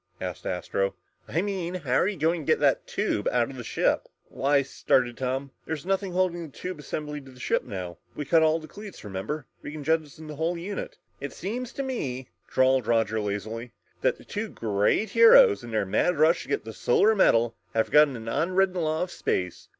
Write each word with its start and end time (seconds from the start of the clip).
asked 0.19 0.47
Astro. 0.47 0.95
"I 1.27 1.43
mean 1.43 1.75
how 1.75 1.93
are 1.93 2.07
you 2.07 2.17
going 2.17 2.41
to 2.41 2.51
get 2.51 2.59
the 2.59 2.79
tube 2.87 3.27
out 3.31 3.51
of 3.51 3.55
the 3.55 3.63
ship?" 3.63 4.07
"Why," 4.29 4.63
started 4.63 5.15
Tom, 5.15 5.51
"there's 5.67 5.85
nothing 5.85 6.13
holding 6.13 6.41
that 6.41 6.55
tube 6.55 6.79
assembly 6.79 7.21
to 7.21 7.29
the 7.29 7.39
ship 7.39 7.63
now. 7.65 7.99
We 8.15 8.25
cut 8.25 8.41
all 8.41 8.57
the 8.57 8.67
cleats, 8.67 9.03
remember? 9.03 9.45
We 9.61 9.71
can 9.71 9.83
jettison 9.83 10.25
the 10.25 10.37
whole 10.37 10.57
unit!" 10.57 10.97
"It 11.19 11.33
seems 11.33 11.71
to 11.73 11.83
me," 11.83 12.29
drawled 12.47 12.87
Roger 12.87 13.19
lazily, 13.21 13.73
"that 14.01 14.17
the 14.17 14.25
two 14.25 14.49
great 14.49 15.11
heroes 15.11 15.63
in 15.63 15.69
their 15.69 15.85
mad 15.85 16.17
rush 16.17 16.47
for 16.47 16.57
the 16.57 16.73
Solar 16.73 17.13
Medal 17.13 17.55
have 17.75 17.85
forgotten 17.85 18.15
an 18.15 18.27
unwritten 18.27 18.81
law 18.81 19.03
of 19.03 19.11
space. 19.11 19.69